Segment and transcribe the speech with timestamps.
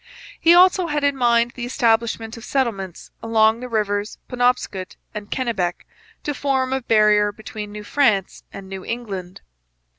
[0.39, 5.85] He also had in mind the establishment of settlements along the rivers Penobscot and Kennebec,
[6.23, 9.41] to form a barrier between New France and New England.